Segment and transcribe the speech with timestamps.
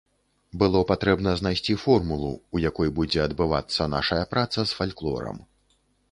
[0.61, 5.37] Было патрэбна знайсці формулу, у якой будзе адбывацца нашая праца з фальклорам.